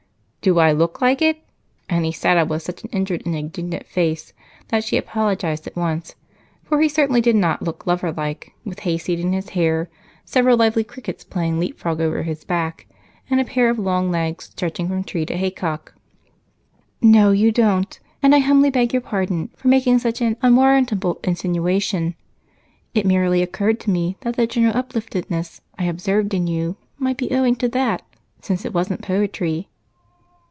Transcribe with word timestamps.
"Do 0.43 0.57
I 0.57 0.71
look 0.71 1.01
like 1.01 1.21
it?" 1.21 1.39
And 1.87 2.03
he 2.03 2.11
sat 2.11 2.35
up 2.35 2.47
with 2.47 2.63
such 2.63 2.83
an 2.83 2.89
injured 2.91 3.27
and 3.27 3.35
indignant 3.35 3.85
face 3.85 4.33
that 4.69 4.83
she 4.83 4.97
apologized 4.97 5.67
at 5.67 5.75
once, 5.75 6.15
for 6.63 6.81
he 6.81 6.89
certainly 6.89 7.21
did 7.21 7.35
not 7.35 7.61
look 7.61 7.85
loverlike 7.85 8.51
with 8.65 8.79
hayseed 8.79 9.19
in 9.19 9.33
his 9.33 9.49
hair, 9.49 9.87
several 10.25 10.57
lively 10.57 10.83
crickets 10.83 11.23
playing 11.23 11.59
leapfrog 11.59 12.01
over 12.01 12.23
his 12.23 12.43
back, 12.43 12.87
and 13.29 13.39
a 13.39 13.45
pair 13.45 13.69
of 13.69 13.77
long 13.77 14.09
legs 14.09 14.45
stretching 14.45 14.87
from 14.89 15.03
tree 15.03 15.27
to 15.27 15.37
haycock. 15.37 15.93
"No, 17.03 17.29
you 17.29 17.51
don't, 17.51 17.99
and 18.23 18.33
I 18.33 18.39
humbly 18.39 18.71
beg 18.71 18.93
your 18.93 19.01
pardon 19.03 19.49
for 19.55 19.67
making 19.67 19.99
such 19.99 20.21
an 20.21 20.37
unwarrantable 20.41 21.19
insinuation. 21.23 22.15
It 22.95 23.05
merely 23.05 23.43
occurred 23.43 23.79
to 23.81 23.91
me 23.91 24.17
that 24.21 24.37
the 24.37 24.47
general 24.47 24.73
upliftedness 24.73 25.61
I 25.77 25.83
observe 25.83 26.33
in 26.33 26.47
you 26.47 26.77
might 26.97 27.17
be 27.17 27.29
owing 27.29 27.55
to 27.57 27.69
that, 27.69 28.01
since 28.41 28.65
it 28.65 28.73
wasn't 28.73 29.03
poetry." 29.03 29.67